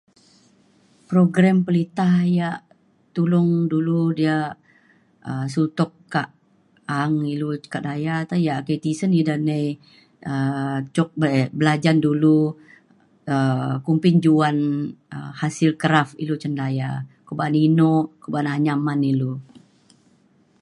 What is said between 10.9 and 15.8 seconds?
cuk be- belajan dulu um kumbin juan um hasil